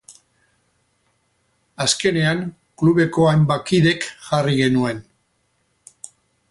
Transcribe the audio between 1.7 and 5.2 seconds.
Azkenean klubeko hainbat kidek jarri genuen.